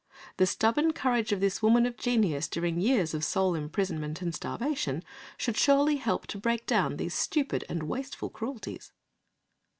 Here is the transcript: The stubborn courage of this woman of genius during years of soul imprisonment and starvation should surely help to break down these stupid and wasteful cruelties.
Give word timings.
The 0.37 0.47
stubborn 0.47 0.93
courage 0.93 1.31
of 1.31 1.41
this 1.41 1.61
woman 1.61 1.85
of 1.85 1.95
genius 1.95 2.47
during 2.47 2.81
years 2.81 3.13
of 3.13 3.23
soul 3.23 3.53
imprisonment 3.53 4.19
and 4.19 4.33
starvation 4.33 5.03
should 5.37 5.57
surely 5.57 5.97
help 5.97 6.25
to 6.29 6.39
break 6.39 6.65
down 6.65 6.97
these 6.97 7.13
stupid 7.13 7.63
and 7.69 7.83
wasteful 7.83 8.31
cruelties. 8.31 8.93